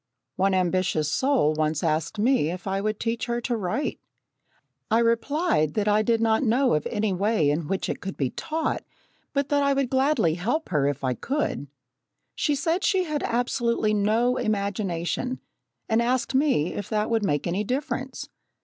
[0.35, 3.99] One ambitious soul once asked me if I would teach her to write.
[4.89, 8.31] I replied that I did not know of any way in which it could be
[8.31, 8.83] taught,
[9.31, 11.67] but that I would gladly help her if I could.
[12.33, 15.39] She said she had absolutely no imagination,
[15.87, 18.27] and asked me if that would make any difference.